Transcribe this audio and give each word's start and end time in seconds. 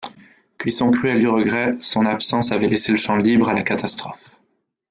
Cuisson 0.57 0.89
cruelle 0.89 1.19
du 1.19 1.27
regret! 1.27 1.75
son 1.79 2.07
absence 2.07 2.51
avait 2.51 2.67
laissé 2.67 2.91
le 2.91 2.97
champ 2.97 3.17
libre 3.17 3.49
à 3.49 3.53
la 3.53 3.61
catastrophe. 3.61 4.35